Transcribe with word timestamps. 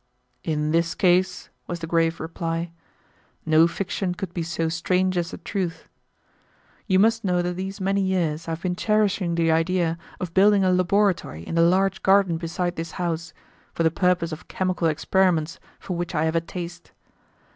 "In 0.43 0.71
this 0.71 0.95
case," 0.95 1.49
was 1.67 1.79
the 1.81 1.85
grave 1.85 2.19
reply, 2.19 2.71
"no 3.45 3.67
fiction 3.67 4.15
could 4.15 4.33
be 4.33 4.41
so 4.41 4.67
strange 4.67 5.15
as 5.15 5.29
the 5.29 5.37
truth. 5.37 5.87
You 6.87 6.97
must 6.97 7.23
know 7.23 7.43
that 7.43 7.53
these 7.55 7.79
many 7.79 8.01
years 8.01 8.47
I 8.47 8.53
have 8.53 8.63
been 8.63 8.75
cherishing 8.75 9.35
the 9.35 9.51
idea 9.51 9.99
of 10.19 10.33
building 10.33 10.63
a 10.63 10.71
laboratory 10.73 11.43
in 11.45 11.53
the 11.53 11.61
large 11.61 12.01
garden 12.01 12.37
beside 12.37 12.77
this 12.77 12.93
house, 12.93 13.31
for 13.75 13.83
the 13.83 13.91
purpose 13.91 14.31
of 14.31 14.47
chemical 14.47 14.87
experiments 14.87 15.59
for 15.79 15.95
which 15.95 16.15
I 16.15 16.25
have 16.25 16.35
a 16.35 16.41
taste. 16.41 16.93